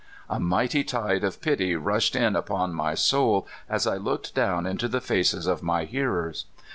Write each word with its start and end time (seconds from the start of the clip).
A 0.31 0.39
mighty 0.39 0.83
tide 0.83 1.23
of 1.23 1.41
pity 1.41 1.75
rushed 1.75 2.15
in 2.15 2.35
upon 2.35 2.73
my 2.73 2.95
soul 2.95 3.47
as 3.69 3.85
I 3.85 3.97
looked 3.97 4.33
down 4.33 4.65
into 4.65 4.87
the 4.87 4.99
faces 4.99 5.45
of 5.45 5.61
my 5.61 5.85
hearers. 5.85 6.45